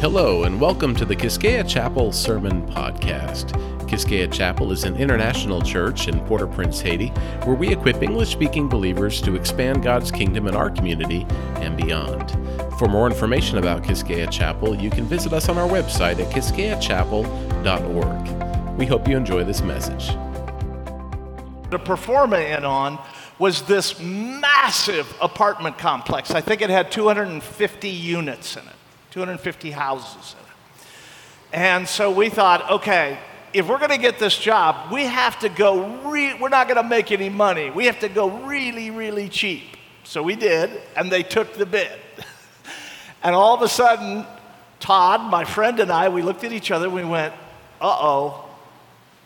[0.00, 3.50] Hello, and welcome to the Quisqueya Chapel Sermon Podcast.
[3.86, 7.08] Quisqueya Chapel is an international church in Port au Prince, Haiti,
[7.44, 11.26] where we equip English speaking believers to expand God's kingdom in our community
[11.56, 12.30] and beyond.
[12.78, 18.78] For more information about Quisqueya Chapel, you can visit us on our website at quisqueyachapel.org.
[18.78, 20.06] We hope you enjoy this message.
[21.72, 22.98] To perform in on
[23.38, 26.30] was this massive apartment complex.
[26.30, 28.76] I think it had 250 units in it.
[29.10, 30.86] 250 houses in it.
[31.52, 33.18] And so we thought, okay,
[33.52, 36.80] if we're going to get this job, we have to go, re- we're not going
[36.80, 37.70] to make any money.
[37.70, 39.62] We have to go really, really cheap.
[40.04, 41.92] So we did, and they took the bid.
[43.22, 44.24] and all of a sudden,
[44.78, 47.34] Todd, my friend, and I, we looked at each other and we went,
[47.80, 48.48] uh oh,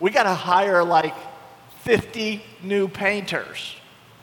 [0.00, 1.14] we got to hire like
[1.82, 3.76] 50 new painters.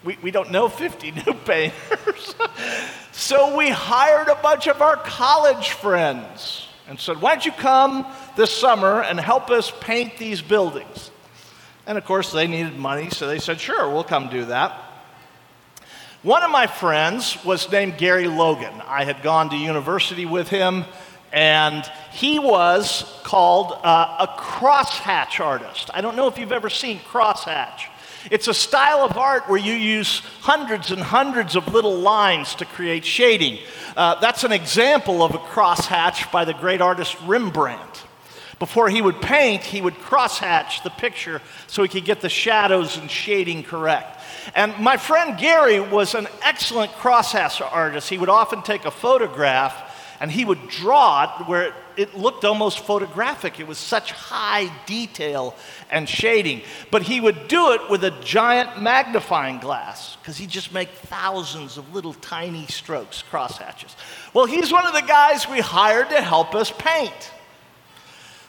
[0.03, 2.35] We, we don't know 50 new painters.
[3.11, 8.05] so we hired a bunch of our college friends and said, Why don't you come
[8.35, 11.11] this summer and help us paint these buildings?
[11.85, 14.73] And of course, they needed money, so they said, Sure, we'll come do that.
[16.23, 18.73] One of my friends was named Gary Logan.
[18.85, 20.85] I had gone to university with him,
[21.33, 25.89] and he was called uh, a crosshatch artist.
[25.93, 27.87] I don't know if you've ever seen crosshatch.
[28.29, 32.65] It's a style of art where you use hundreds and hundreds of little lines to
[32.65, 33.59] create shading.
[33.97, 38.03] Uh, that's an example of a crosshatch by the great artist Rembrandt.
[38.59, 42.95] Before he would paint, he would crosshatch the picture so he could get the shadows
[42.95, 44.21] and shading correct.
[44.53, 48.07] And my friend Gary was an excellent crosshatch artist.
[48.07, 49.73] He would often take a photograph
[50.19, 53.59] and he would draw it where it, it, looked almost photographic.
[53.59, 55.55] It was such high detail
[55.89, 56.61] and shading.
[56.89, 61.77] But he would do it with a giant magnifying glass because he'd just make thousands
[61.77, 63.95] of little tiny strokes, crosshatches.
[64.33, 67.31] Well, he's one of the guys we hired to help us paint.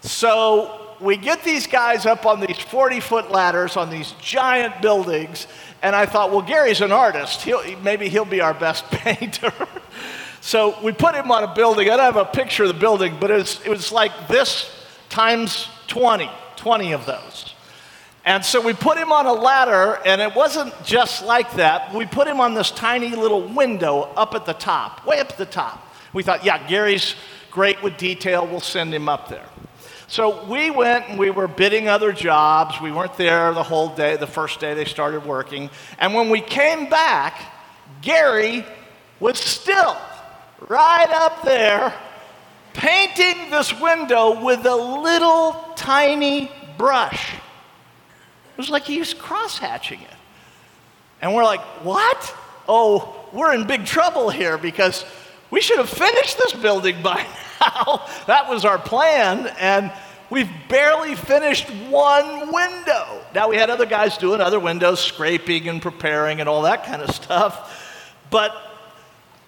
[0.03, 5.47] So we get these guys up on these 40 foot ladders on these giant buildings,
[5.83, 7.43] and I thought, well, Gary's an artist.
[7.43, 9.53] He'll, maybe he'll be our best painter.
[10.43, 11.89] So we put him on a building.
[11.89, 14.69] I don't have a picture of the building, but it was, it was like this
[15.09, 17.55] times 20, 20 of those.
[18.25, 21.95] And so we put him on a ladder, and it wasn't just like that.
[21.95, 25.39] We put him on this tiny little window up at the top, way up at
[25.39, 25.95] the top.
[26.13, 27.15] We thought, yeah, Gary's
[27.53, 28.45] great with detail.
[28.45, 29.47] We'll send him up there.
[30.09, 32.81] So we went and we were bidding other jobs.
[32.81, 35.71] We weren't there the whole day, the first day they started working.
[36.01, 37.41] And when we came back,
[38.03, 38.67] Gary
[39.21, 39.97] was still
[40.69, 41.93] right up there,
[42.75, 47.35] painting this window with a little tiny brush.
[47.35, 50.17] It was like he was cross-hatching it.
[51.21, 52.35] And we're like, what?
[52.69, 55.05] Oh, we're in big trouble here because
[55.51, 57.27] we should have finished this building by
[57.61, 58.07] now.
[58.27, 59.93] that was our plan, and
[60.31, 63.25] we've barely finished one window.
[63.35, 67.03] Now, we had other guys doing other windows, scraping and preparing and all that kind
[67.03, 68.11] of stuff.
[68.31, 68.72] But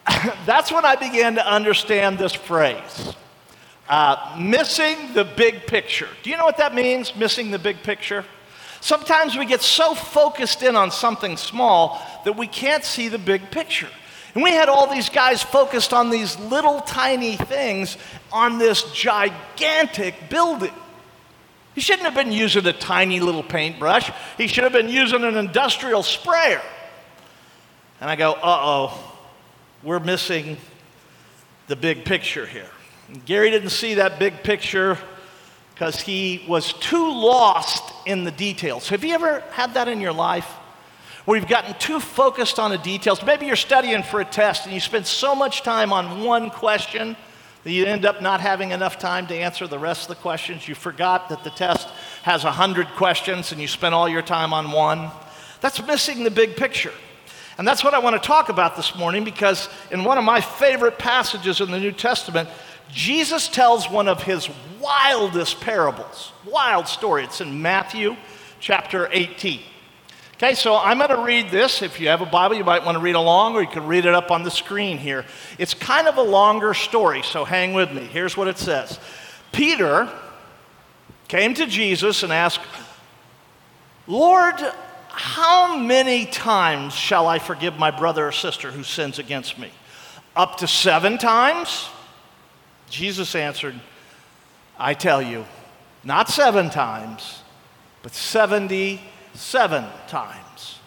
[0.46, 3.14] that's when I began to understand this phrase
[3.88, 6.08] uh, missing the big picture.
[6.22, 8.24] Do you know what that means, missing the big picture?
[8.80, 13.50] Sometimes we get so focused in on something small that we can't see the big
[13.50, 13.88] picture.
[14.34, 17.96] And we had all these guys focused on these little tiny things
[18.32, 20.72] on this gigantic building.
[21.74, 24.10] He shouldn't have been using a tiny little paintbrush.
[24.36, 26.62] He should have been using an industrial sprayer.
[28.00, 29.13] And I go, uh oh,
[29.84, 30.56] we're missing
[31.66, 32.70] the big picture here.
[33.26, 34.98] Gary didn't see that big picture
[35.74, 38.88] because he was too lost in the details.
[38.88, 40.46] Have you ever had that in your life?
[41.26, 43.22] Where you've gotten too focused on the details.
[43.22, 47.16] Maybe you're studying for a test and you spend so much time on one question
[47.64, 50.68] that you end up not having enough time to answer the rest of the questions.
[50.68, 51.88] You forgot that the test
[52.22, 55.10] has 100 questions and you spent all your time on one.
[55.60, 56.92] That's missing the big picture.
[57.56, 60.40] And that's what I want to talk about this morning because in one of my
[60.40, 62.48] favorite passages in the New Testament,
[62.90, 64.48] Jesus tells one of his
[64.80, 67.24] wildest parables, wild story.
[67.24, 68.16] It's in Matthew
[68.60, 69.60] chapter 18.
[70.34, 71.80] Okay, so I'm going to read this.
[71.80, 74.04] If you have a Bible, you might want to read along, or you can read
[74.04, 75.24] it up on the screen here.
[75.58, 78.02] It's kind of a longer story, so hang with me.
[78.02, 78.98] Here's what it says
[79.52, 80.10] Peter
[81.28, 82.60] came to Jesus and asked,
[84.08, 84.56] Lord,
[85.16, 89.70] how many times shall I forgive my brother or sister who sins against me?
[90.36, 91.88] Up to seven times?
[92.90, 93.74] Jesus answered,
[94.78, 95.44] I tell you,
[96.02, 97.42] not seven times,
[98.02, 100.78] but 77 times.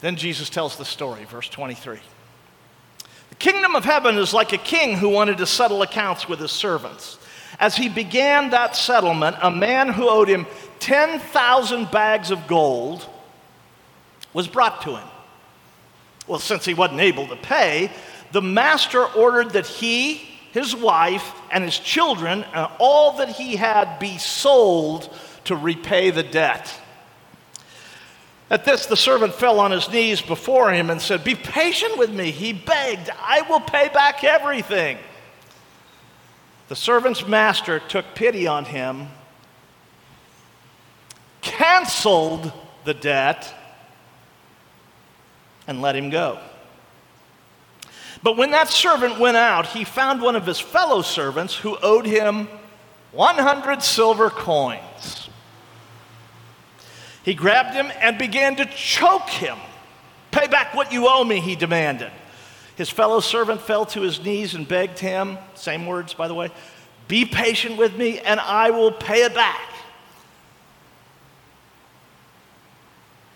[0.00, 1.98] Then Jesus tells the story, verse 23.
[3.30, 6.52] The Kingdom of heaven is like a king who wanted to settle accounts with his
[6.52, 7.18] servants.
[7.58, 10.46] As he began that settlement, a man who owed him
[10.84, 13.08] 10,000 bags of gold
[14.34, 15.08] was brought to him.
[16.26, 17.90] Well, since he wasn't able to pay,
[18.32, 20.16] the master ordered that he,
[20.52, 25.08] his wife, and his children, and all that he had be sold
[25.44, 26.70] to repay the debt.
[28.50, 32.10] At this, the servant fell on his knees before him and said, Be patient with
[32.10, 32.30] me.
[32.30, 34.98] He begged, I will pay back everything.
[36.68, 39.08] The servant's master took pity on him,
[41.44, 42.50] canceled
[42.84, 43.54] the debt,
[45.66, 46.38] and let him go.
[48.22, 52.06] But when that servant went out, he found one of his fellow servants who owed
[52.06, 52.48] him
[53.12, 55.28] 100 silver coins.
[57.22, 59.58] He grabbed him and began to choke him.
[60.30, 62.10] Pay back what you owe me, he demanded.
[62.76, 66.50] His fellow servant fell to his knees and begged him, same words, by the way,
[67.08, 69.73] be patient with me and I will pay it back.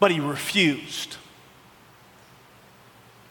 [0.00, 1.16] But he refused.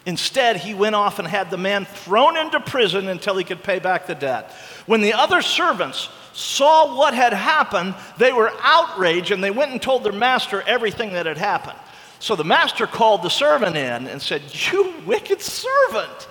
[0.05, 3.77] Instead, he went off and had the man thrown into prison until he could pay
[3.79, 4.51] back the debt.
[4.85, 9.81] When the other servants saw what had happened, they were outraged and they went and
[9.81, 11.77] told their master everything that had happened.
[12.19, 14.41] So the master called the servant in and said,
[14.71, 16.27] You wicked servant,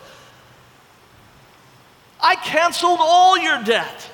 [2.18, 4.10] I canceled all your debt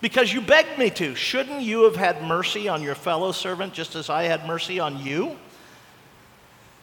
[0.00, 1.14] because you begged me to.
[1.14, 5.02] Shouldn't you have had mercy on your fellow servant just as I had mercy on
[5.04, 5.36] you?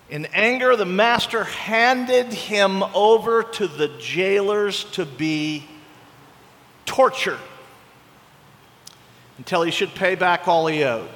[0.09, 5.65] In anger, the master handed him over to the jailers to be
[6.85, 7.39] tortured
[9.37, 11.09] until he should pay back all he owed.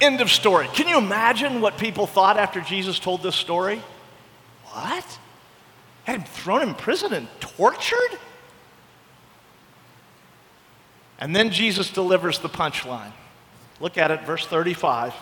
[0.00, 0.68] End of story.
[0.72, 3.80] Can you imagine what people thought after Jesus told this story?
[4.72, 5.18] What?
[6.04, 8.18] Had him thrown in prison and tortured?
[11.22, 13.12] And then Jesus delivers the punchline.
[13.78, 15.14] Look at it, verse 35.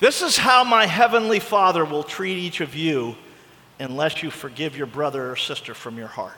[0.00, 3.16] This is how my heavenly Father will treat each of you
[3.78, 6.36] unless you forgive your brother or sister from your heart.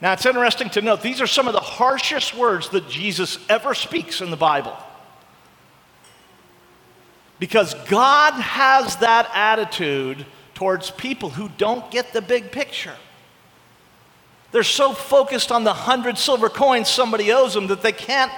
[0.00, 3.74] Now, it's interesting to note these are some of the harshest words that Jesus ever
[3.74, 4.76] speaks in the Bible.
[7.40, 10.24] Because God has that attitude
[10.54, 12.94] towards people who don't get the big picture.
[14.54, 18.30] They're so focused on the hundred silver coins somebody owes them that they can't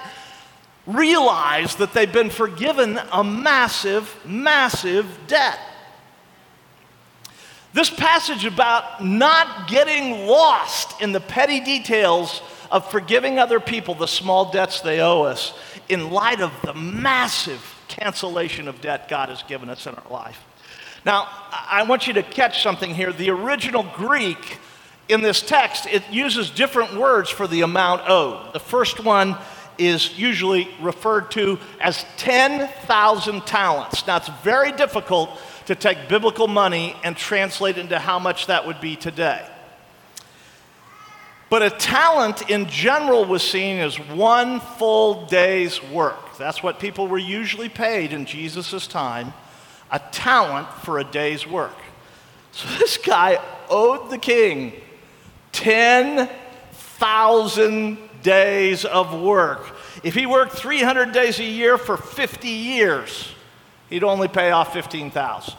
[0.87, 5.59] realize that they've been forgiven a massive, massive debt.
[7.71, 12.41] This passage about not getting lost in the petty details
[12.71, 15.53] of forgiving other people the small debts they owe us
[15.87, 20.43] in light of the massive cancellation of debt God has given us in our life.
[21.05, 23.13] Now, I want you to catch something here.
[23.13, 24.57] The original Greek
[25.09, 28.53] in this text, it uses different words for the amount owed.
[28.53, 29.37] The first one
[29.77, 34.05] is usually referred to as 10,000 talents.
[34.07, 35.29] Now, it's very difficult
[35.67, 39.45] to take biblical money and translate into how much that would be today.
[41.49, 46.37] But a talent in general was seen as one full day's work.
[46.37, 49.33] That's what people were usually paid in Jesus' time
[49.89, 51.77] a talent for a day's work.
[52.51, 54.73] So this guy owed the king
[55.51, 59.75] 10,000 days of work.
[60.03, 63.29] If he worked 300 days a year for 50 years,
[63.89, 65.55] he'd only pay off 15,000.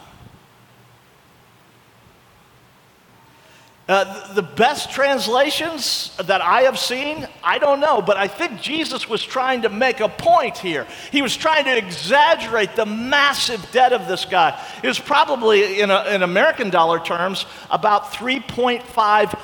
[3.89, 9.09] Uh, the best translations that I have seen, I don't know, but I think Jesus
[9.09, 10.85] was trying to make a point here.
[11.11, 14.63] He was trying to exaggerate the massive debt of this guy.
[14.83, 19.39] It was probably, in, a, in American dollar terms, about $3.5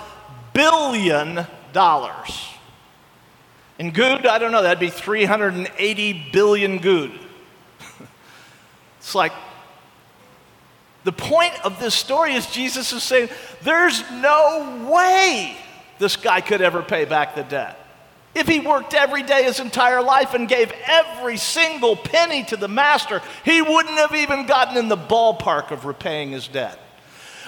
[0.56, 1.46] billion.
[1.76, 2.50] dollars.
[3.78, 7.12] In gourde, I don't know, that'd be 380 billion gourde.
[9.00, 9.34] it's like
[11.04, 13.28] the point of this story is Jesus is saying,
[13.64, 15.58] there's no way
[16.00, 17.78] this guy could ever pay back the debt.
[18.34, 22.70] If he worked every day his entire life and gave every single penny to the
[22.70, 26.80] master, he wouldn't have even gotten in the ballpark of repaying his debt.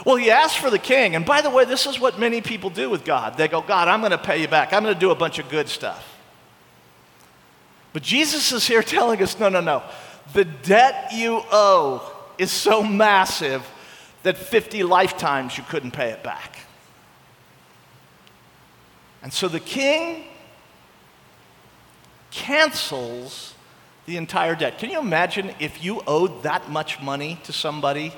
[0.05, 1.15] Well, he asked for the king.
[1.15, 3.37] And by the way, this is what many people do with God.
[3.37, 4.73] They go, God, I'm going to pay you back.
[4.73, 6.17] I'm going to do a bunch of good stuff.
[7.93, 9.83] But Jesus is here telling us no, no, no.
[10.33, 13.67] The debt you owe is so massive
[14.23, 16.59] that 50 lifetimes you couldn't pay it back.
[19.23, 20.25] And so the king
[22.29, 23.55] cancels
[24.05, 24.77] the entire debt.
[24.77, 28.13] Can you imagine if you owed that much money to somebody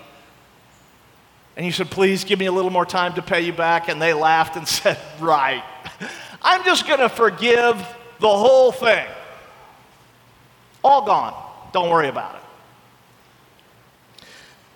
[1.59, 3.89] And you said, Please give me a little more time to pay you back.
[3.89, 5.61] And they laughed and said, Right.
[6.41, 7.75] I'm just going to forgive
[8.21, 9.05] the whole thing.
[10.85, 11.33] All gone.
[11.73, 12.41] Don't worry about it.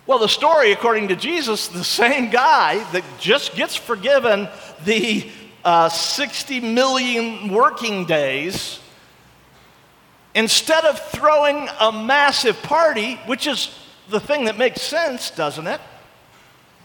[0.06, 4.46] Well, the story, according to Jesus, the same guy that just gets forgiven
[4.84, 5.26] the
[5.64, 8.78] uh, 60 million working days,
[10.34, 13.74] instead of throwing a massive party, which is
[14.10, 15.80] the thing that makes sense, doesn't it?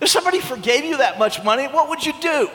[0.01, 2.49] If somebody forgave you that much money, what would you do?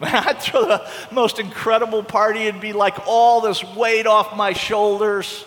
[0.00, 2.42] I'd throw the most incredible party.
[2.42, 5.44] It'd be like all this weight off my shoulders.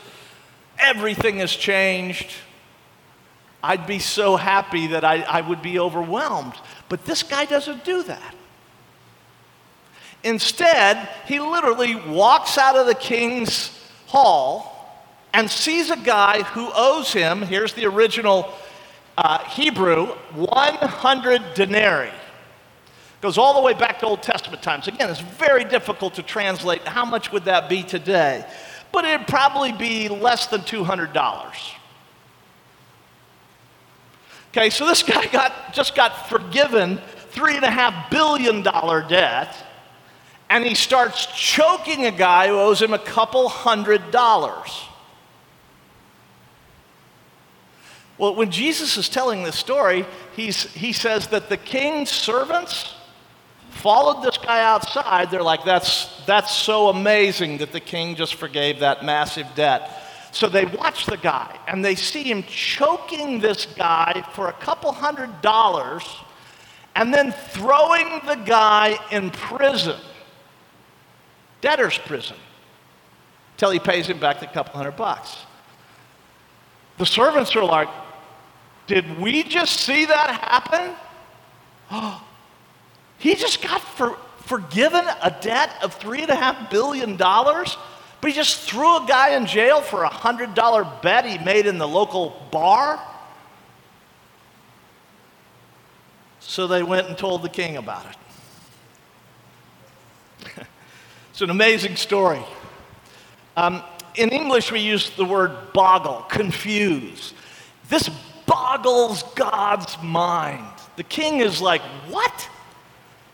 [0.80, 2.32] Everything has changed.
[3.64, 6.54] I'd be so happy that I, I would be overwhelmed.
[6.90, 8.36] But this guy doesn't do that.
[10.24, 13.72] Instead, he literally walks out of the king's
[14.08, 14.74] hall
[15.34, 18.52] and sees a guy who owes him, here's the original
[19.18, 22.12] uh, Hebrew, 100 denarii.
[23.20, 24.88] Goes all the way back to Old Testament times.
[24.88, 26.84] Again, it's very difficult to translate.
[26.84, 28.46] How much would that be today?
[28.92, 31.74] But it'd probably be less than $200.
[34.50, 37.00] Okay, so this guy got, just got forgiven
[37.32, 39.56] $3.5 billion debt,
[40.50, 44.87] and he starts choking a guy who owes him a couple hundred dollars.
[48.18, 50.06] Well, when Jesus is telling this story,
[50.36, 52.96] he's, he says that the king's servants
[53.70, 55.30] followed this guy outside.
[55.30, 59.92] They're like, that's, that's so amazing that the king just forgave that massive debt.
[60.32, 64.92] So they watch the guy and they see him choking this guy for a couple
[64.92, 66.04] hundred dollars
[66.96, 70.00] and then throwing the guy in prison,
[71.62, 72.38] debtor's prison,
[73.58, 75.38] till he pays him back the couple hundred bucks.
[76.98, 77.88] The servants are like,
[78.88, 80.96] Did we just see that happen?
[81.92, 82.26] Oh,
[83.18, 87.18] he just got for, forgiven a debt of $3.5 billion?
[87.18, 91.78] But he just threw a guy in jail for a $100 bet he made in
[91.78, 93.00] the local bar.
[96.40, 98.06] So they went and told the king about
[100.46, 100.58] it.
[101.32, 102.42] it's an amazing story.
[103.58, 103.84] Um,
[104.16, 107.34] in English, we use the word boggle, confuse.
[107.90, 108.10] This
[108.48, 110.66] boggles God's mind.
[110.96, 112.50] The king is like, What?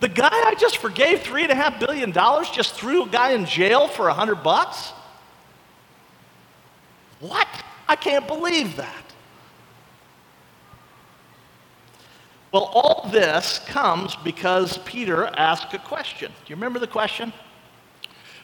[0.02, 4.12] The guy I just forgave $3.5 billion just threw a guy in jail for a
[4.12, 4.92] 100 bucks?
[7.22, 7.48] What?
[7.88, 9.14] I can't believe that.
[12.52, 16.32] Well, all this comes because Peter asked a question.
[16.32, 17.32] Do you remember the question?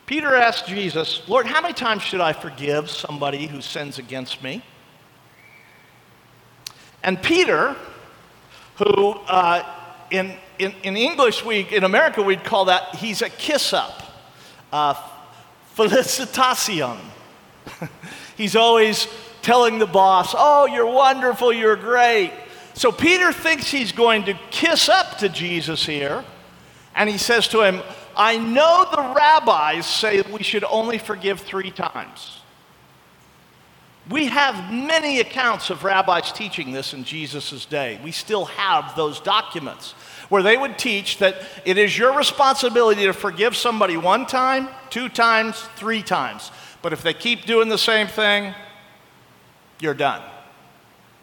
[0.06, 4.64] Peter asked Jesus, Lord, how many times should I forgive somebody who sins against me?
[7.04, 7.76] And Peter,
[8.76, 9.64] who uh,
[10.12, 14.02] in, in, in English, we, in America, we'd call that he's a kiss up.
[14.72, 14.94] Uh,
[18.38, 19.08] he's always
[19.42, 22.34] telling the boss, Oh, you're wonderful, you're great.
[22.74, 26.24] So Peter thinks he's going to kiss up to Jesus here,
[26.96, 27.82] and he says to him,
[28.16, 32.39] I know the rabbis say we should only forgive three times.
[34.10, 38.00] We have many accounts of rabbis teaching this in Jesus' day.
[38.04, 39.92] We still have those documents
[40.30, 45.10] where they would teach that it is your responsibility to forgive somebody one time, two
[45.10, 46.52] times, three times.
[46.82, 48.56] But if they keep doing the same thing,
[49.80, 50.24] you're done.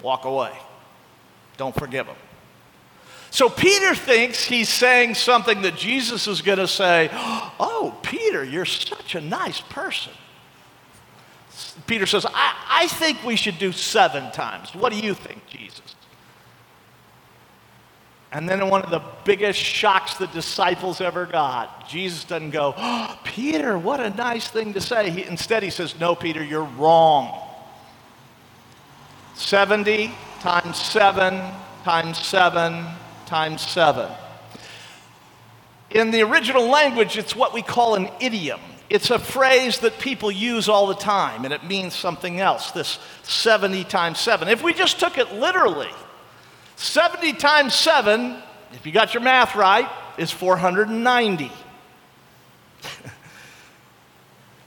[0.02, 0.52] Walk away.
[1.56, 2.16] Don't forgive them.
[3.30, 8.64] So Peter thinks he's saying something that Jesus is going to say, Oh, Peter, you're
[8.64, 10.12] such a nice person.
[11.86, 14.74] Peter says, I, I think we should do seven times.
[14.74, 15.96] What do you think, Jesus?
[18.32, 23.18] And then one of the biggest shocks the disciples ever got, Jesus doesn't go, oh,
[23.24, 25.10] Peter, what a nice thing to say.
[25.10, 27.40] He, instead, he says, No, Peter, you're wrong.
[29.34, 31.40] 70 times 7
[31.84, 32.86] times 7
[33.26, 34.10] times 7.
[35.90, 38.60] In the original language, it's what we call an idiom.
[38.88, 43.00] It's a phrase that people use all the time, and it means something else, this
[43.24, 44.46] 70 times 7.
[44.48, 45.90] If we just took it literally,
[46.76, 48.36] 70 times 7,
[48.72, 51.50] if you got your math right, is 490.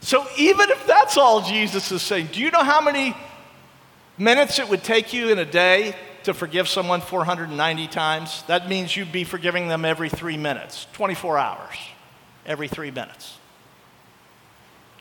[0.01, 3.15] so even if that's all Jesus is saying, do you know how many
[4.17, 8.43] minutes it would take you in a day to forgive someone 490 times?
[8.47, 11.75] That means you'd be forgiving them every three minutes, 24 hours,
[12.45, 13.38] every three minutes.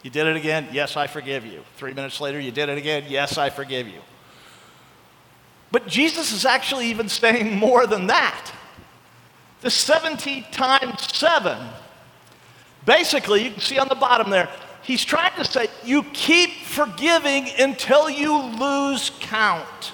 [0.09, 0.69] You did it again?
[0.73, 1.63] Yes, I forgive you.
[1.77, 3.05] Three minutes later, you did it again?
[3.09, 4.01] Yes, I forgive you.
[5.71, 8.51] But Jesus is actually even saying more than that.
[9.61, 11.59] The 70 times 7,
[12.87, 14.49] basically, you can see on the bottom there,
[14.81, 19.93] he's trying to say you keep forgiving until you lose count.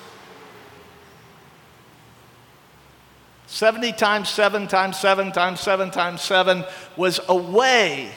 [3.49, 6.65] 70 times 7 times 7 times 7 times 7
[6.97, 8.13] was a way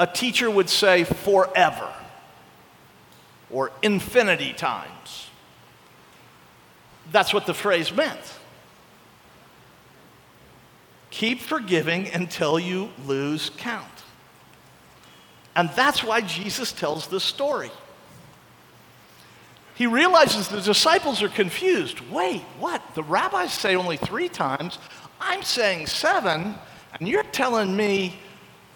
[0.00, 1.92] a teacher would say forever
[3.50, 5.28] or infinity times.
[7.12, 8.18] That's what the phrase meant.
[11.10, 13.86] Keep forgiving until you lose count.
[15.54, 17.70] And that's why Jesus tells this story.
[19.74, 22.00] He realizes the disciples are confused.
[22.10, 22.80] Wait, what?
[22.94, 24.78] The rabbis say only three times.
[25.20, 26.54] I'm saying seven,
[26.98, 28.18] and you're telling me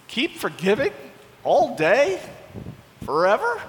[0.06, 0.92] keep forgiving
[1.44, 2.20] all day,
[3.04, 3.60] forever?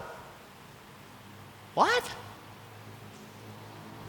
[1.73, 2.11] What?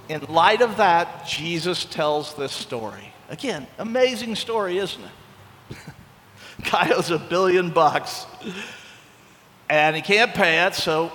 [0.09, 3.13] In light of that, Jesus tells this story.
[3.29, 5.77] Again, amazing story, isn't it?
[6.71, 8.25] Guy owes a billion bucks,
[9.69, 11.11] and he can't pay it, so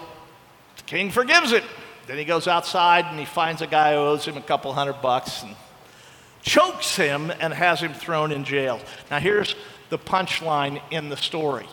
[0.75, 1.63] the king forgives it.
[2.07, 5.01] Then he goes outside and he finds a guy who owes him a couple hundred
[5.01, 5.55] bucks and
[6.41, 8.81] chokes him and has him thrown in jail.
[9.09, 9.55] Now, here's
[9.89, 11.67] the punchline in the story.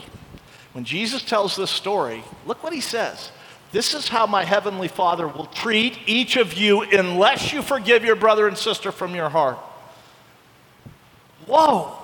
[0.73, 3.33] When Jesus tells this story, look what he says.
[3.73, 8.17] This is how my heavenly Father will treat each of you unless you forgive your
[8.17, 9.59] brother and sister from your heart.
[11.47, 11.97] Whoa.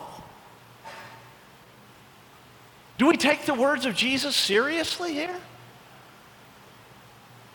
[2.98, 5.36] Do we take the words of Jesus seriously here?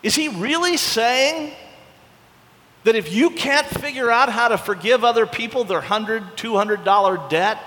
[0.02, 1.52] Is he really saying
[2.84, 7.58] that if you can't figure out how to forgive other people their $100, $200 debt,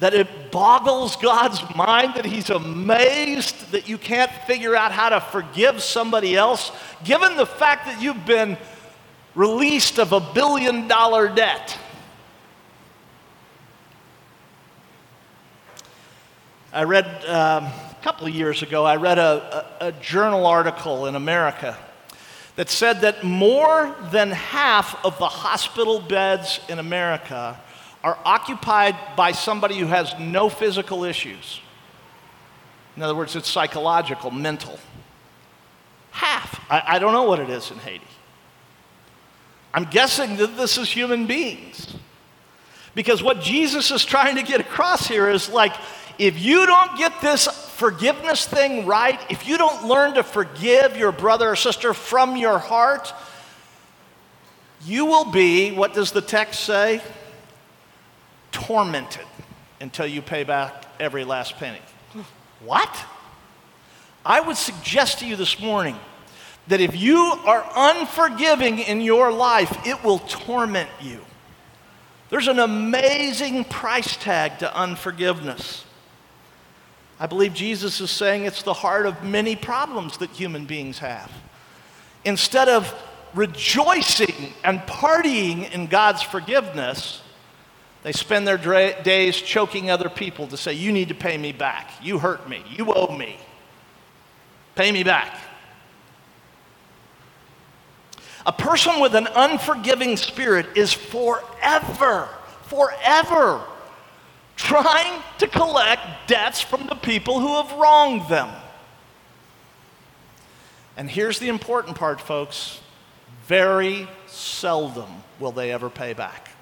[0.00, 5.20] that it boggles God's mind that He's amazed that you can't figure out how to
[5.20, 6.72] forgive somebody else,
[7.04, 8.56] given the fact that you've been
[9.34, 11.78] released of a billion dollar debt.
[16.72, 21.06] I read um, a couple of years ago, I read a, a, a journal article
[21.06, 21.78] in America
[22.56, 27.60] that said that more than half of the hospital beds in America
[28.04, 31.60] are occupied by somebody who has no physical issues.
[32.96, 34.78] In other words, it's psychological, mental.
[36.10, 36.60] Half.
[36.70, 38.04] I, I, don't know what it is in Haiti.
[39.72, 41.96] I'm guessing that this is human beings.
[42.94, 45.74] Because what Jesus is trying to get across here is like,
[46.18, 51.10] if you don't get this forgiveness thing right, if you don't learn to forgive your
[51.10, 53.14] brother or sister from your heart,
[54.84, 57.00] you will be, what does the text say?
[58.54, 59.26] Tormented
[59.80, 61.80] until you pay back every last penny.
[62.64, 63.04] What?
[64.24, 65.96] I would suggest to you this morning
[66.68, 71.20] that if you are unforgiving in your life, it will torment you.
[72.30, 75.84] There's an amazing price tag to unforgiveness.
[77.20, 81.30] I believe Jesus is saying it's the heart of many problems that human beings have.
[82.24, 82.94] Instead of
[83.34, 87.20] rejoicing and partying in God's forgiveness,
[88.04, 91.52] they spend their dra- days choking other people to say, You need to pay me
[91.52, 91.90] back.
[92.02, 92.62] You hurt me.
[92.70, 93.38] You owe me.
[94.76, 95.40] Pay me back.
[98.46, 102.28] A person with an unforgiving spirit is forever,
[102.64, 103.64] forever
[104.56, 108.50] trying to collect debts from the people who have wronged them.
[110.96, 112.80] And here's the important part, folks
[113.46, 116.53] very seldom will they ever pay back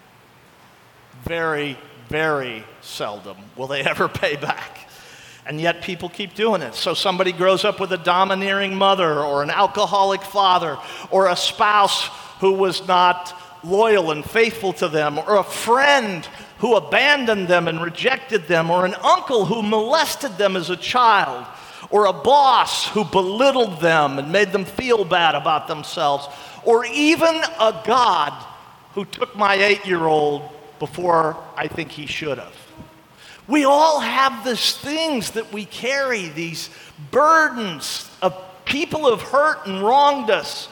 [1.24, 4.88] very, very seldom will they ever pay back.
[5.44, 6.74] And yet people keep doing it.
[6.74, 10.78] So somebody grows up with a domineering mother or an alcoholic father
[11.10, 12.08] or a spouse
[12.38, 16.26] who was not loyal and faithful to them or a friend
[16.58, 21.44] who abandoned them and rejected them or an uncle who molested them as a child
[21.90, 26.28] or a boss who belittled them and made them feel bad about themselves
[26.64, 28.32] or even a God
[28.94, 30.48] who took my eight year old
[30.82, 32.56] before I think he should have.
[33.46, 36.70] We all have these things that we carry, these
[37.12, 40.68] burdens of people have hurt and wronged us.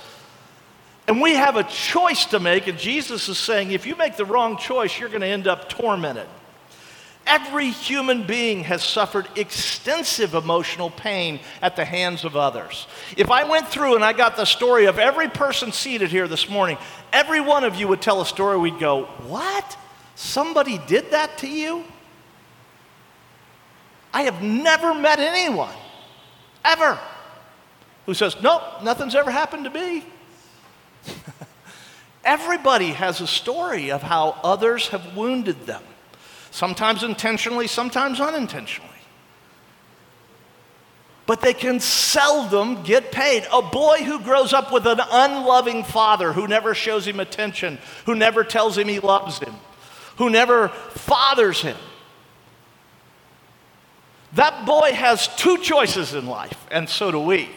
[1.06, 4.24] And we have a choice to make, and Jesus is saying if you make the
[4.24, 6.26] wrong choice, you're going to end up tormented.
[7.24, 12.88] Every human being has suffered extensive emotional pain at the hands of others.
[13.16, 16.48] If I went through and I got the story of every person seated here this
[16.48, 16.78] morning,
[17.12, 19.76] every one of you would tell a story, we'd go, What?
[20.20, 21.82] Somebody did that to you?
[24.12, 25.74] I have never met anyone,
[26.62, 26.98] ever,
[28.04, 30.04] who says, Nope, nothing's ever happened to me.
[32.24, 35.82] Everybody has a story of how others have wounded them,
[36.50, 38.90] sometimes intentionally, sometimes unintentionally.
[41.24, 43.46] But they can seldom get paid.
[43.50, 48.14] A boy who grows up with an unloving father who never shows him attention, who
[48.14, 49.54] never tells him he loves him,
[50.20, 51.78] who never fathers him.
[54.34, 57.48] That boy has two choices in life, and so do we.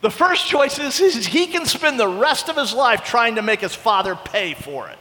[0.00, 3.42] The first choice is, is he can spend the rest of his life trying to
[3.42, 4.98] make his father pay for it.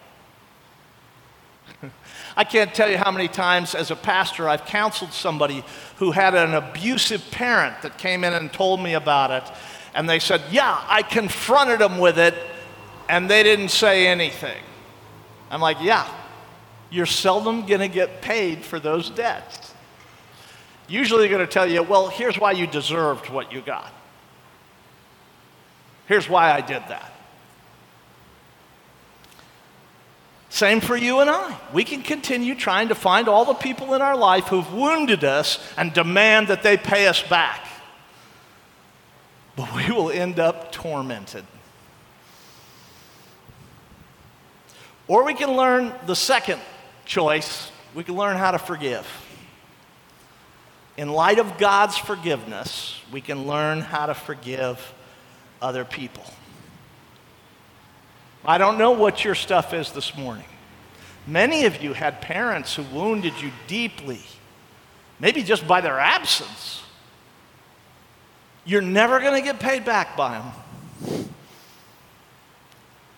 [2.38, 5.64] I can't tell you how many times as a pastor I've counseled somebody
[5.98, 9.52] who had an abusive parent that came in and told me about it.
[9.96, 12.36] And they said, Yeah, I confronted them with it,
[13.10, 14.62] and they didn't say anything.
[15.50, 16.08] I'm like, Yeah,
[16.90, 19.74] you're seldom going to get paid for those debts.
[20.88, 23.92] Usually they're going to tell you, Well, here's why you deserved what you got.
[26.08, 27.16] Here's why I did that.
[30.56, 31.60] Same for you and I.
[31.74, 35.60] We can continue trying to find all the people in our life who've wounded us
[35.76, 37.68] and demand that they pay us back.
[39.58, 41.46] But we will end up tormented.
[45.08, 46.60] Or we can learn the second
[47.06, 49.08] choice we can learn how to forgive.
[50.98, 54.94] In light of God's forgiveness, we can learn how to forgive
[55.62, 56.24] other people.
[58.44, 60.46] I don't know what your stuff is this morning.
[61.26, 64.22] Many of you had parents who wounded you deeply,
[65.20, 66.84] maybe just by their absence.
[68.66, 71.25] You're never going to get paid back by them.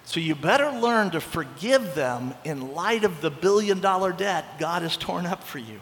[0.08, 4.84] So you better learn to forgive them in light of the billion dollar debt God
[4.84, 5.82] has torn up for you.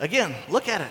[0.00, 0.90] Again, look at it.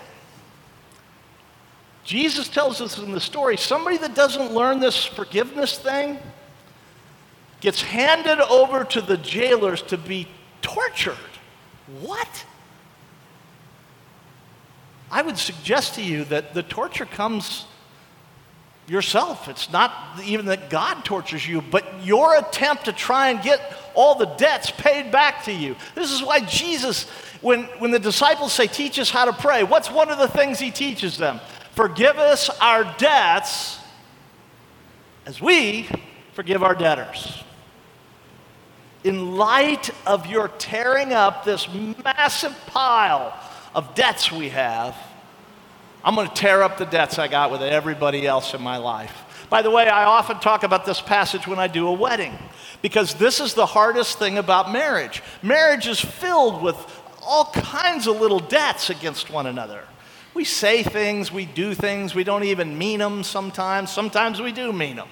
[2.04, 6.20] Jesus tells us in the story somebody that doesn't learn this forgiveness thing
[7.60, 10.28] gets handed over to the jailers to be
[10.62, 11.16] tortured.
[12.00, 12.44] What?
[15.10, 17.66] I would suggest to you that the torture comes
[18.86, 19.48] yourself.
[19.48, 19.92] It's not
[20.24, 23.60] even that God tortures you, but your attempt to try and get
[23.94, 25.76] all the debts paid back to you.
[25.94, 27.08] This is why Jesus,
[27.40, 30.58] when, when the disciples say, Teach us how to pray, what's one of the things
[30.58, 31.40] he teaches them?
[31.72, 33.78] Forgive us our debts
[35.26, 35.88] as we
[36.32, 37.42] forgive our debtors.
[39.02, 41.68] In light of your tearing up this
[42.04, 43.38] massive pile
[43.74, 44.96] of debts we have,
[46.04, 49.46] I'm going to tear up the debts I got with everybody else in my life.
[49.48, 52.36] By the way, I often talk about this passage when I do a wedding
[52.82, 55.22] because this is the hardest thing about marriage.
[55.42, 56.76] Marriage is filled with
[57.22, 59.84] all kinds of little debts against one another.
[60.34, 63.90] We say things, we do things, we don't even mean them sometimes.
[63.90, 65.08] Sometimes we do mean them.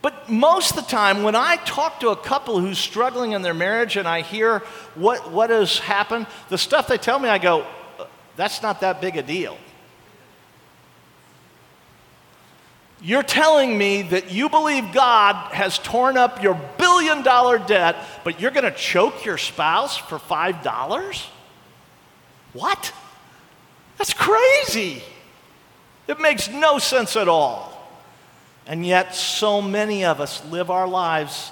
[0.00, 3.52] But most of the time, when I talk to a couple who's struggling in their
[3.52, 4.60] marriage and I hear
[4.94, 7.66] what, what has happened, the stuff they tell me, I go,
[8.38, 9.58] that's not that big a deal.
[13.00, 18.40] You're telling me that you believe God has torn up your billion dollar debt, but
[18.40, 21.26] you're going to choke your spouse for $5?
[22.52, 22.92] What?
[23.98, 25.02] That's crazy.
[26.06, 27.74] It makes no sense at all.
[28.66, 31.50] And yet, so many of us live our lives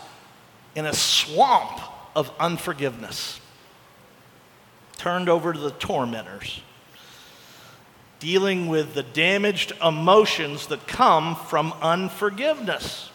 [0.77, 1.81] in a swamp
[2.15, 3.41] of unforgiveness,
[4.99, 6.61] turned over to the tormentors,
[8.19, 13.11] dealing with the damaged emotions that come from unforgiveness.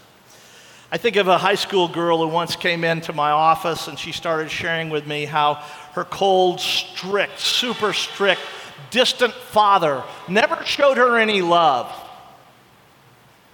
[0.91, 4.11] I think of a high school girl who once came into my office and she
[4.11, 5.55] started sharing with me how
[5.93, 8.41] her cold, strict, super strict
[8.89, 11.89] distant father, never showed her any love.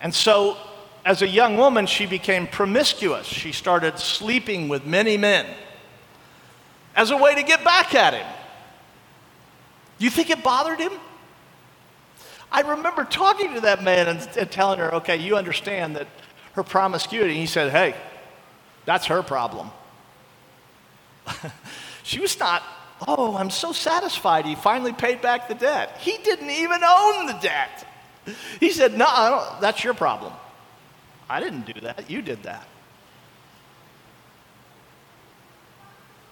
[0.02, 0.58] And so,
[1.06, 3.26] as a young woman, she became promiscuous.
[3.26, 5.46] She started sleeping with many men
[6.96, 8.28] as a way to get back at him.
[10.00, 10.92] Do you think it bothered him?
[12.52, 16.08] I remember talking to that man and, and telling her, okay, you understand that
[16.54, 17.32] her promiscuity.
[17.32, 17.96] And he said, hey,
[18.86, 19.70] that's her problem.
[22.04, 22.64] she was not
[23.06, 25.98] Oh, I'm so satisfied he finally paid back the debt.
[26.00, 27.86] He didn't even own the debt.
[28.60, 30.34] He said, No, that's your problem.
[31.30, 32.10] I didn't do that.
[32.10, 32.68] You did that.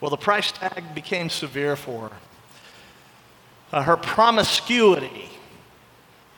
[0.01, 2.15] Well, the price tag became severe for her.
[3.71, 5.29] Uh, her promiscuity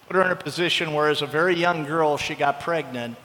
[0.07, 3.17] put her in a position where, as a very young girl, she got pregnant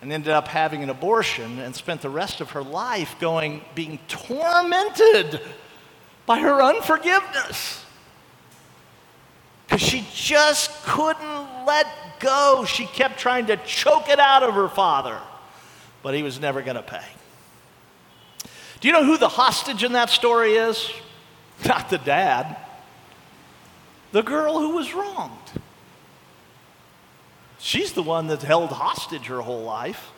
[0.00, 3.98] and ended up having an abortion and spent the rest of her life going, being
[4.06, 5.40] tormented
[6.26, 7.84] by her unforgiveness.
[9.66, 11.86] because she just couldn't let
[12.20, 12.64] go.
[12.66, 15.18] She kept trying to choke it out of her father,
[16.02, 17.04] but he was never going to pay.
[18.80, 20.90] Do you know who the hostage in that story is?
[21.66, 22.56] Not the dad,
[24.12, 25.32] the girl who was wronged.
[27.58, 30.10] She's the one that's held hostage her whole life.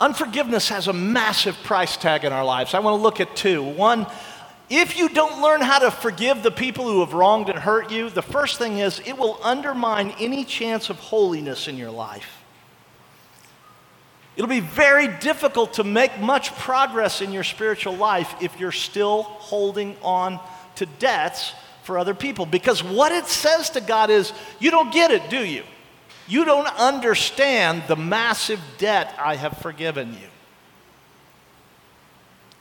[0.00, 2.72] Unforgiveness has a massive price tag in our lives.
[2.72, 3.62] I want to look at two.
[3.62, 4.06] One,
[4.70, 8.08] if you don't learn how to forgive the people who have wronged and hurt you,
[8.08, 12.42] the first thing is it will undermine any chance of holiness in your life.
[14.36, 19.24] It'll be very difficult to make much progress in your spiritual life if you're still
[19.24, 20.40] holding on
[20.76, 21.52] to debts
[21.90, 22.46] for other people.
[22.46, 25.64] Because what it says to God is, you don't get it, do you?
[26.28, 30.28] You don't understand the massive debt I have forgiven you.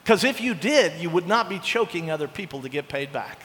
[0.01, 3.43] Because if you did, you would not be choking other people to get paid back.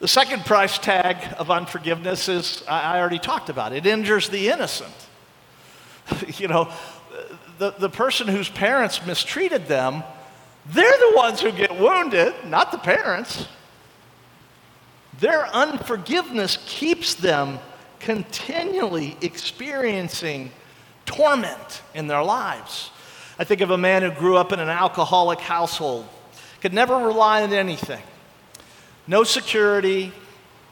[0.00, 4.92] The second price tag of unforgiveness is I already talked about it injures the innocent.
[6.36, 6.70] you know,
[7.56, 10.04] the, the person whose parents mistreated them,
[10.66, 13.46] they're the ones who get wounded, not the parents.
[15.20, 17.58] Their unforgiveness keeps them
[18.00, 20.50] continually experiencing
[21.06, 22.90] torment in their lives.
[23.38, 26.06] I think of a man who grew up in an alcoholic household,
[26.60, 28.02] could never rely on anything,
[29.06, 30.12] no security.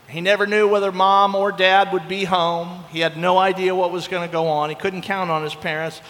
[0.08, 2.84] He never knew whether mom or dad would be home.
[2.90, 4.68] He had no idea what was going to go on.
[4.68, 6.02] He couldn't count on his parents.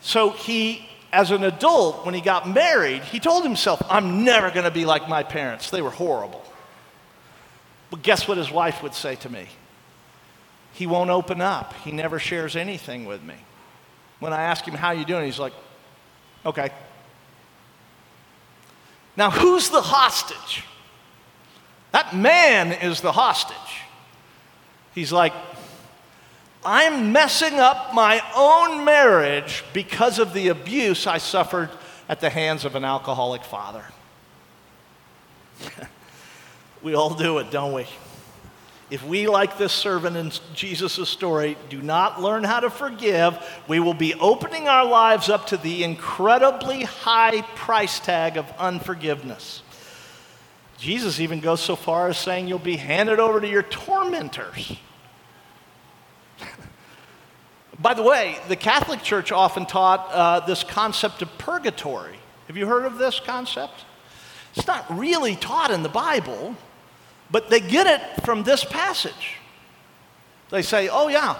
[0.00, 4.64] So he, as an adult, when he got married, he told himself, I'm never going
[4.64, 5.70] to be like my parents.
[5.70, 6.44] They were horrible.
[7.96, 9.46] But guess what his wife would say to me?
[10.74, 11.72] He won't open up.
[11.82, 13.36] He never shares anything with me.
[14.20, 15.24] When I ask him, How you doing?
[15.24, 15.54] He's like,
[16.44, 16.68] Okay.
[19.16, 20.62] Now, who's the hostage?
[21.92, 23.56] That man is the hostage.
[24.94, 25.32] He's like,
[26.66, 31.70] I'm messing up my own marriage because of the abuse I suffered
[32.10, 33.86] at the hands of an alcoholic father.
[36.86, 37.84] we all do it, don't we?
[38.90, 43.80] If we, like this servant in Jesus' story, do not learn how to forgive, we
[43.80, 49.62] will be opening our lives up to the incredibly high price tag of unforgiveness.
[50.78, 54.76] Jesus even goes so far as saying you'll be handed over to your tormentors.
[57.80, 62.20] By the way, the Catholic Church often taught uh, this concept of purgatory.
[62.46, 63.74] Have you heard of this concept?
[64.54, 66.54] It's not really taught in the Bible.
[67.30, 69.36] But they get it from this passage.
[70.50, 71.36] They say, oh, yeah,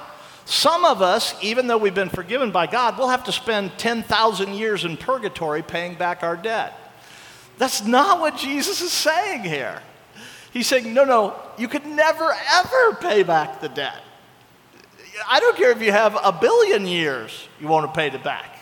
[0.47, 4.55] some of us, even though we've been forgiven by God, we'll have to spend 10,000
[4.55, 6.73] years in purgatory paying back our debt.
[7.59, 9.81] That's not what Jesus is saying here.
[10.53, 14.03] He's saying, no, no, you could never, ever pay back the debt.
[15.29, 18.56] I don't care if you have a billion years, you won't pay it back.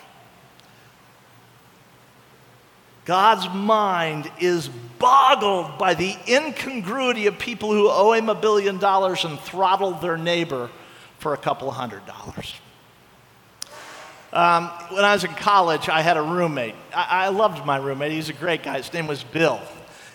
[3.05, 9.23] God's mind is boggled by the incongruity of people who owe him a billion dollars
[9.25, 10.69] and throttle their neighbor
[11.19, 12.53] for a couple hundred dollars.
[14.33, 16.75] Um, when I was in college, I had a roommate.
[16.93, 18.11] I, I, loved my roommate.
[18.11, 18.77] He's a great guy.
[18.77, 19.61] His name was Bill.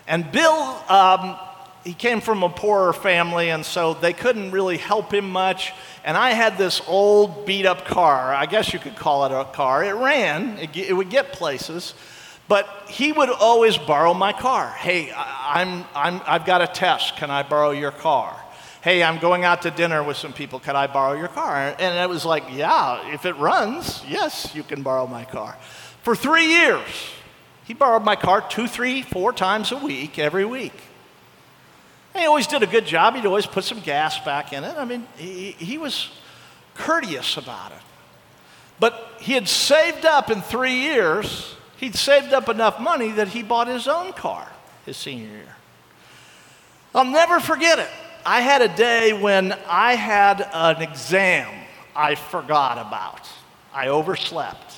[0.06, 0.52] And Bill,
[0.90, 1.38] um,
[1.84, 5.72] he came from a poorer family, and so they couldn't really help him much.
[6.04, 8.34] And I had this old beat up car.
[8.34, 9.84] I guess you could call it a car.
[9.84, 11.94] It ran, it, it would get places.
[12.50, 14.70] But he would always borrow my car.
[14.70, 17.14] Hey, I'm, I'm, I've got a test.
[17.14, 18.36] Can I borrow your car?
[18.82, 20.58] Hey, I'm going out to dinner with some people.
[20.58, 21.76] Can I borrow your car?
[21.78, 25.56] And it was like, yeah, if it runs, yes, you can borrow my car.
[26.02, 26.88] For three years,
[27.66, 30.74] he borrowed my car two, three, four times a week, every week.
[32.14, 33.14] And he always did a good job.
[33.14, 34.76] He'd always put some gas back in it.
[34.76, 36.10] I mean, he, he was
[36.74, 37.82] courteous about it.
[38.80, 43.42] But he had saved up in three years He'd saved up enough money that he
[43.42, 44.46] bought his own car
[44.84, 45.56] his senior year.
[46.94, 47.88] I'll never forget it.
[48.26, 51.48] I had a day when I had an exam
[51.96, 53.26] I forgot about.
[53.72, 54.74] I overslept.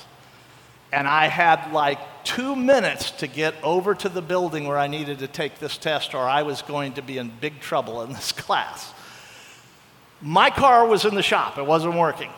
[0.93, 5.19] And I had like two minutes to get over to the building where I needed
[5.19, 8.31] to take this test, or I was going to be in big trouble in this
[8.43, 8.93] class.
[10.21, 12.31] My car was in the shop, it wasn't working.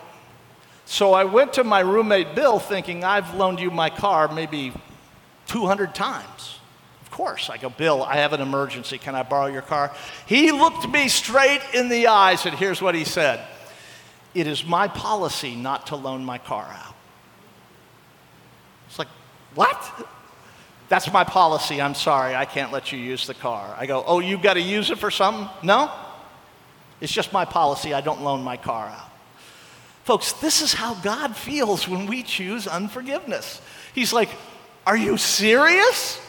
[0.86, 4.72] So I went to my roommate Bill thinking, I've loaned you my car maybe
[5.48, 6.60] 200 times.
[7.02, 7.50] Of course.
[7.50, 9.00] I go, Bill, I have an emergency.
[9.00, 9.94] Can I borrow your car?
[10.28, 13.46] He looked me straight in the eyes, and here's what he said
[14.36, 16.96] It is my policy not to loan my car out.
[18.88, 19.10] It's like,
[19.56, 20.08] what?
[20.88, 21.82] That's my policy.
[21.82, 23.76] I'm sorry, I can't let you use the car.
[23.76, 25.50] I go, Oh, you've got to use it for something?
[25.64, 25.92] No?
[27.02, 27.94] It's just my policy.
[27.94, 29.15] I don't loan my car out.
[30.06, 33.60] Folks, this is how God feels when we choose unforgiveness.
[33.96, 34.30] He's like,
[34.86, 36.22] Are you serious?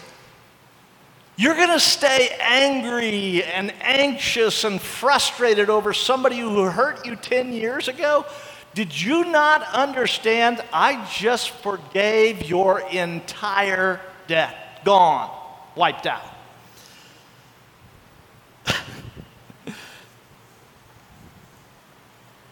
[1.36, 7.52] You're going to stay angry and anxious and frustrated over somebody who hurt you 10
[7.52, 8.24] years ago?
[8.72, 10.64] Did you not understand?
[10.72, 14.82] I just forgave your entire debt.
[14.86, 15.30] Gone,
[15.74, 16.35] wiped out.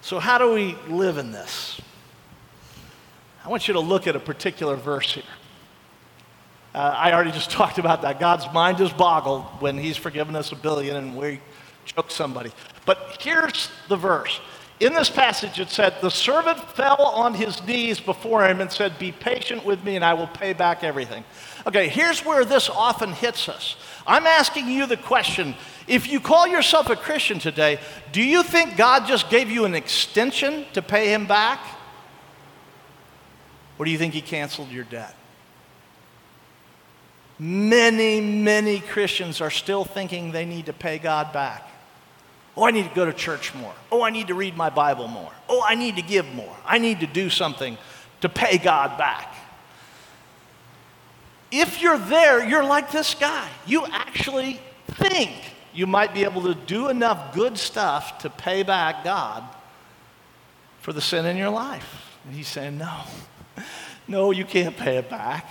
[0.05, 1.81] So, how do we live in this?
[3.43, 5.25] I want you to look at a particular verse here.
[6.75, 8.21] Uh, I already just talked about that.
[8.21, 11.41] God's mind is boggled when He's forgiven us a billion and we
[11.87, 12.53] choke somebody.
[12.85, 14.43] But here's the verse.
[14.79, 18.99] In this passage, it said, The servant fell on his knees before him and said,
[18.99, 21.25] Be patient with me and I will pay back everything.
[21.67, 23.77] Okay, here's where this often hits us.
[24.07, 25.55] I'm asking you the question
[25.87, 27.79] if you call yourself a Christian today,
[28.13, 31.61] do you think God just gave you an extension to pay him back?
[33.79, 35.15] Or do you think he canceled your debt?
[37.39, 41.69] Many, many Christians are still thinking they need to pay God back.
[42.57, 43.75] Oh, I need to go to church more.
[43.91, 45.33] Oh, I need to read my Bible more.
[45.49, 46.57] Oh, I need to give more.
[46.65, 47.77] I need to do something
[48.21, 49.34] to pay God back.
[51.57, 53.49] If you're there, you're like this guy.
[53.65, 55.31] You actually think
[55.73, 59.45] you might be able to do enough good stuff to pay back God
[60.81, 62.19] for the sin in your life.
[62.25, 63.03] And he's saying, No,
[64.09, 65.49] no, you can't pay it back.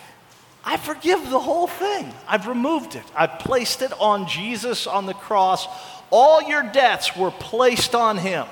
[0.65, 2.13] I forgive the whole thing.
[2.27, 3.05] I've removed it.
[3.15, 5.69] I've placed it on Jesus on the cross.
[6.09, 8.45] All your debts were placed on him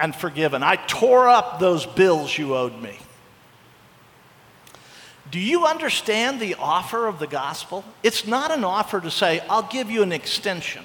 [0.00, 0.64] and forgiven.
[0.64, 2.98] I tore up those bills you owed me.
[5.30, 7.84] Do you understand the offer of the gospel?
[8.02, 10.84] It's not an offer to say, I'll give you an extension.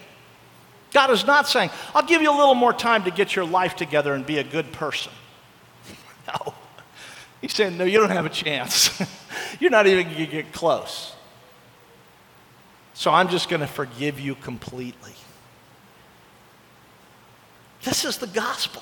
[0.94, 3.76] God is not saying, I'll give you a little more time to get your life
[3.76, 5.12] together and be a good person.
[6.28, 6.56] No.
[7.40, 9.00] He's saying, No, you don't have a chance.
[9.60, 11.14] You're not even going to get close.
[12.96, 15.12] So I'm just going to forgive you completely.
[17.84, 18.82] This is the gospel.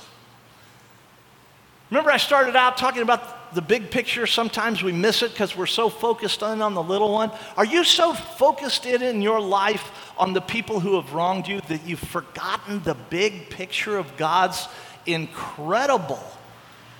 [1.90, 4.28] Remember, I started out talking about the big picture.
[4.28, 7.32] Sometimes we miss it because we're so focused in on the little one.
[7.58, 11.62] Are you so focused in in your life on the people who have wronged you
[11.70, 14.68] that you've forgotten the big picture of God's
[15.06, 16.24] incredible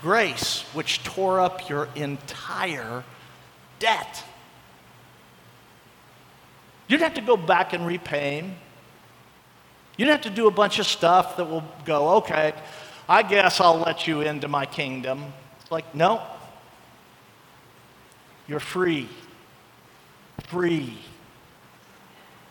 [0.02, 3.04] grace, which tore up your entire
[3.80, 4.24] debt?
[6.88, 8.56] You don't have to go back and repay him.
[9.98, 12.54] You don't have to do a bunch of stuff that will go, okay,
[13.08, 15.34] I guess I'll let you into my kingdom.
[15.62, 16.22] It's like, no.
[18.48, 19.08] You're free.
[20.48, 20.98] Free.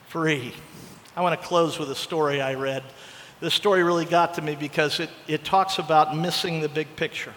[0.09, 0.55] Free.
[1.17, 2.83] I want to close with a story I read.
[3.41, 7.35] This story really got to me because it, it talks about missing the big picture.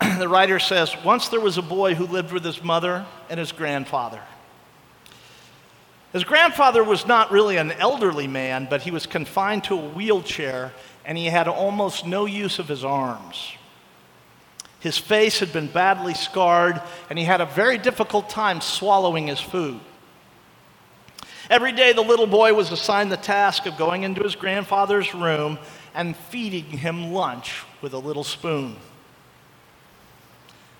[0.18, 3.52] the writer says, Once there was a boy who lived with his mother and his
[3.52, 4.20] grandfather.
[6.12, 10.72] His grandfather was not really an elderly man, but he was confined to a wheelchair
[11.04, 13.52] and he had almost no use of his arms.
[14.80, 19.40] His face had been badly scarred, and he had a very difficult time swallowing his
[19.40, 19.80] food.
[21.48, 25.58] Every day, the little boy was assigned the task of going into his grandfather's room
[25.94, 28.76] and feeding him lunch with a little spoon.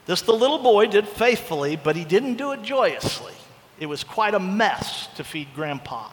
[0.06, 3.34] This the little boy did faithfully, but he didn't do it joyously.
[3.78, 6.08] It was quite a mess to feed grandpa.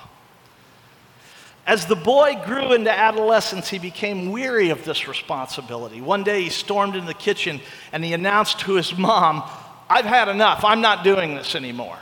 [1.65, 6.01] As the boy grew into adolescence, he became weary of this responsibility.
[6.01, 7.61] One day he stormed into the kitchen
[7.93, 9.43] and he announced to his mom,
[9.89, 10.65] I've had enough.
[10.65, 11.99] I'm not doing this anymore.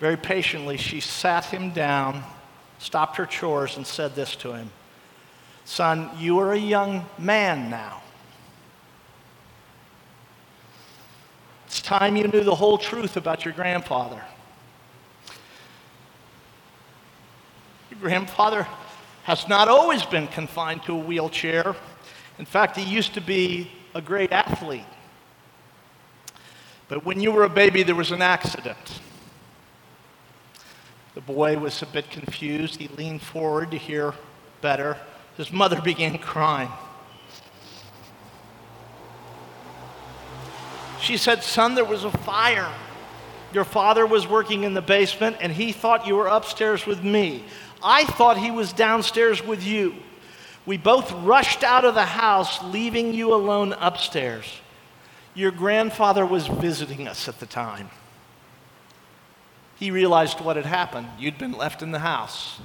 [0.00, 2.22] Very patiently, she sat him down,
[2.78, 4.70] stopped her chores, and said this to him
[5.64, 8.02] Son, you are a young man now.
[11.66, 14.22] It's time you knew the whole truth about your grandfather.
[17.94, 18.66] Grandfather
[19.24, 21.74] has not always been confined to a wheelchair.
[22.38, 24.84] In fact, he used to be a great athlete.
[26.88, 29.00] But when you were a baby, there was an accident.
[31.14, 32.76] The boy was a bit confused.
[32.76, 34.14] He leaned forward to hear
[34.60, 34.98] better.
[35.36, 36.70] His mother began crying.
[41.00, 42.70] She said, Son, there was a fire.
[43.54, 47.44] Your father was working in the basement, and he thought you were upstairs with me.
[47.82, 49.94] I thought he was downstairs with you.
[50.66, 54.44] We both rushed out of the house, leaving you alone upstairs.
[55.34, 57.90] Your grandfather was visiting us at the time.
[59.76, 61.06] He realized what had happened.
[61.18, 62.60] You'd been left in the house.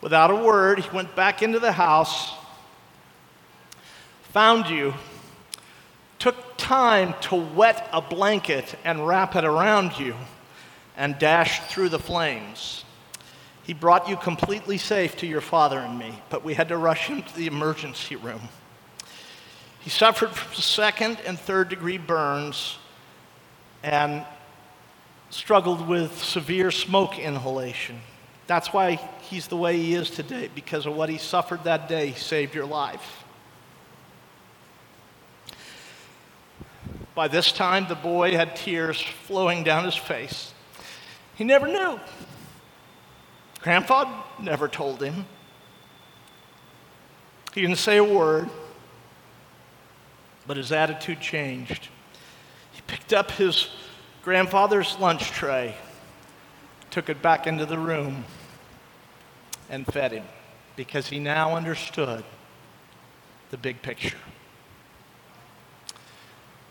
[0.00, 2.32] Without a word, he went back into the house,
[4.32, 4.94] found you,
[6.56, 10.14] time to wet a blanket and wrap it around you,
[10.96, 12.84] and dash through the flames.
[13.64, 17.08] He brought you completely safe to your father and me, but we had to rush
[17.08, 18.42] him to the emergency room.
[19.80, 22.78] He suffered from second and third degree burns
[23.82, 24.24] and
[25.30, 28.00] struggled with severe smoke inhalation.
[28.46, 32.08] That's why he's the way he is today, because of what he suffered that day,
[32.08, 33.24] he saved your life.
[37.16, 40.52] By this time, the boy had tears flowing down his face.
[41.34, 41.98] He never knew.
[43.62, 45.24] Grandpa never told him.
[47.54, 48.50] He didn't say a word,
[50.46, 51.88] but his attitude changed.
[52.72, 53.70] He picked up his
[54.22, 55.74] grandfather's lunch tray,
[56.90, 58.26] took it back into the room,
[59.70, 60.24] and fed him
[60.76, 62.24] because he now understood
[63.50, 64.18] the big picture.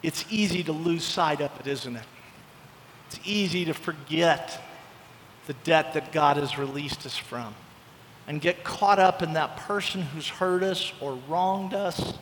[0.06, 2.04] It's easy to lose sight of it, isn't it?
[3.08, 4.62] It's easy to forget
[5.48, 7.56] the debt that God has released us from
[8.28, 12.20] and get caught up in that person who's hurt us or wronged us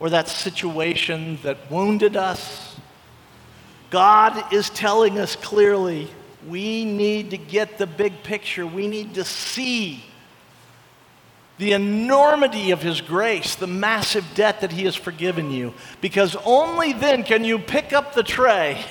[0.00, 2.76] or that situation that wounded us.
[3.88, 6.10] God is telling us clearly
[6.46, 8.66] we need to get the big picture.
[8.66, 10.04] We need to see
[11.60, 16.94] the enormity of His grace, the massive debt that He has forgiven you, because only
[16.94, 18.82] then can you pick up the tray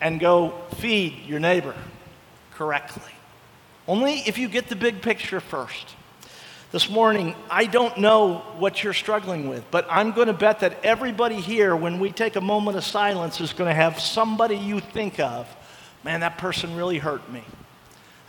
[0.00, 1.74] and go feed your neighbor
[2.54, 3.12] correctly.
[3.86, 5.94] Only if you get the big picture first.
[6.70, 10.82] This morning, I don't know what you're struggling with, but I'm going to bet that
[10.82, 14.80] everybody here, when we take a moment of silence, is going to have somebody you
[14.80, 15.46] think of.
[16.04, 17.44] Man, that person really hurt me.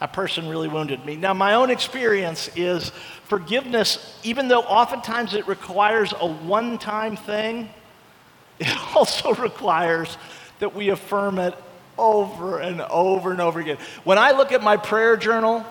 [0.04, 1.16] That person really wounded me.
[1.16, 2.89] Now, my own experience is
[3.24, 7.70] forgiveness, even though oftentimes it requires a one time thing,
[8.60, 10.18] it also requires
[10.60, 11.56] that we affirm it
[11.97, 13.78] over and over and over again.
[14.04, 15.66] When I look at my prayer journal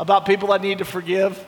[0.00, 1.46] about people I need to forgive,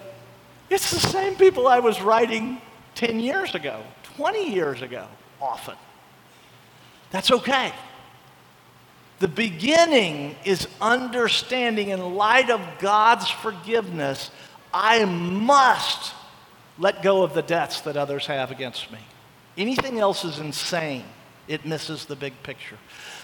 [0.69, 2.61] it's the same people I was writing
[2.95, 3.83] 10 years ago,
[4.15, 5.09] 20 years ago,
[5.43, 5.75] often.
[7.11, 7.73] That's okay.
[9.21, 14.31] The beginning is understanding in light of God's forgiveness,
[14.73, 16.15] I must
[16.79, 18.99] let go of the debts that others have against me.
[19.59, 21.05] Anything else is insane.
[21.49, 22.79] It misses the big picture.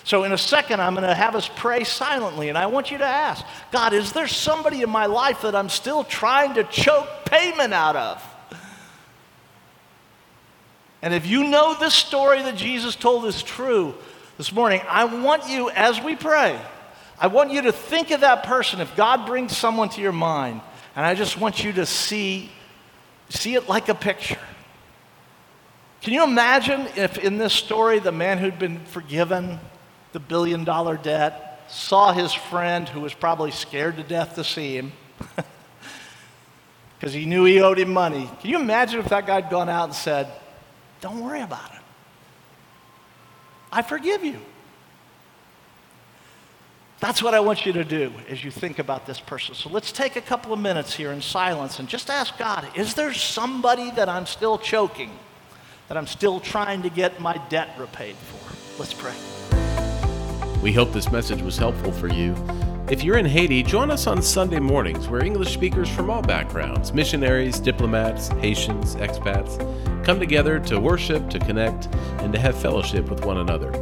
[0.05, 2.99] So, in a second, I'm going to have us pray silently, and I want you
[2.99, 3.43] to ask
[3.73, 7.97] God, is there somebody in my life that I'm still trying to choke payment out
[7.97, 8.23] of?
[11.01, 13.95] And if you know this story that Jesus told is true
[14.37, 16.61] this morning, I want you, as we pray,
[17.19, 18.81] I want you to think of that person.
[18.81, 20.61] If God brings someone to your mind,
[20.95, 22.51] and I just want you to see,
[23.31, 24.39] see it like a picture.
[26.03, 29.59] Can you imagine if in this story the man who'd been forgiven
[30.13, 34.75] the billion dollar debt, saw his friend who was probably scared to death to see
[34.77, 34.93] him
[36.99, 38.31] because he knew he owed him money.
[38.41, 40.29] Can you imagine if that guy had gone out and said,
[41.01, 41.76] Don't worry about it?
[43.77, 44.39] I forgive you.
[46.99, 49.55] That's what I want you to do as you think about this person.
[49.55, 52.95] So let's take a couple of minutes here in silence and just ask God is
[52.95, 55.11] there somebody that I'm still choking,
[55.89, 58.81] that I'm still trying to get my debt repaid for?
[58.81, 59.13] Let's pray.
[60.63, 62.35] We hope this message was helpful for you.
[62.89, 66.93] If you're in Haiti, join us on Sunday mornings where English speakers from all backgrounds
[66.93, 69.59] missionaries, diplomats, Haitians, expats
[70.05, 73.73] come together to worship, to connect, and to have fellowship with one another.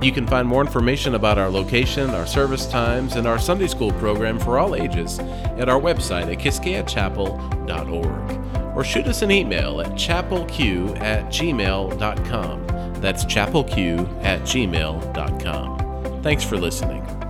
[0.00, 3.90] You can find more information about our location, our service times, and our Sunday school
[3.94, 9.90] program for all ages at our website at quisqueyachapel.org or shoot us an email at
[9.92, 12.66] chapelq at gmail.com.
[13.00, 16.22] That's chapelq at gmail.com.
[16.22, 17.21] Thanks for listening.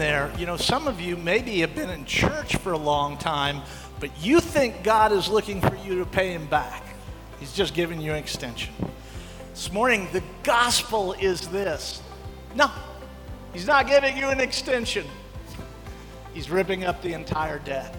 [0.00, 3.60] There, you know, some of you maybe have been in church for a long time,
[4.00, 6.82] but you think God is looking for you to pay him back.
[7.38, 8.72] He's just giving you an extension.
[9.50, 12.02] This morning, the gospel is this
[12.54, 12.70] no,
[13.52, 15.06] he's not giving you an extension,
[16.32, 17.94] he's ripping up the entire debt.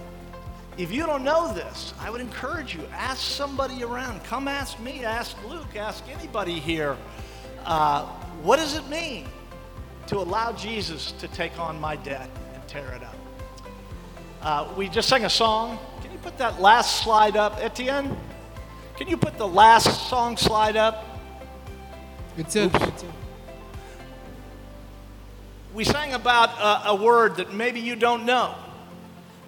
[0.77, 4.23] If you don't know this, I would encourage you, ask somebody around.
[4.23, 6.97] Come ask me, ask Luke, ask anybody here
[7.65, 8.05] uh,
[8.41, 9.27] what does it mean
[10.07, 13.15] to allow Jesus to take on my debt and tear it up?
[14.41, 15.77] Uh, we just sang a song.
[16.01, 18.17] Can you put that last slide up, Etienne?
[18.97, 21.05] Can you put the last song slide up?
[22.37, 22.71] It's in.
[22.73, 23.05] It's.
[25.73, 28.55] We sang about a, a word that maybe you don't know.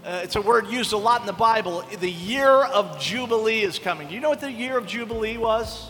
[0.05, 1.83] Uh, it's a word used a lot in the Bible.
[1.99, 4.09] The year of Jubilee is coming.
[4.09, 5.89] Do you know what the year of Jubilee was?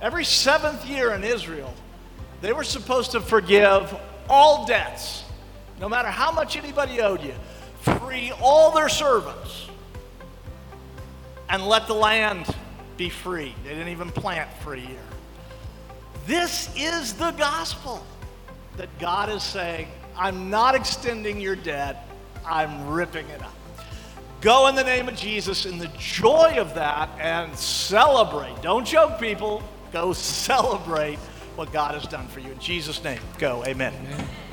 [0.00, 1.72] Every seventh year in Israel,
[2.40, 3.94] they were supposed to forgive
[4.28, 5.24] all debts,
[5.80, 7.34] no matter how much anybody owed you,
[7.80, 9.68] free all their servants,
[11.48, 12.46] and let the land
[12.96, 13.54] be free.
[13.64, 14.98] They didn't even plant for a year.
[16.26, 18.04] This is the gospel
[18.76, 22.08] that God is saying, I'm not extending your debt,
[22.44, 23.52] I'm ripping it up.
[24.40, 28.60] Go in the name of Jesus in the joy of that and celebrate.
[28.60, 29.62] Don't joke, people.
[29.92, 31.18] Go celebrate
[31.56, 32.50] what God has done for you.
[32.50, 33.64] In Jesus' name, go.
[33.64, 33.94] Amen.
[33.94, 34.45] Amen.